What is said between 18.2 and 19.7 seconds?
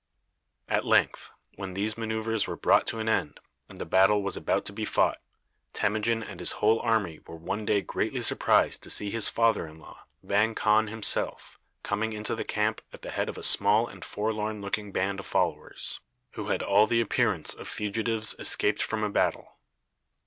escaped from a battle.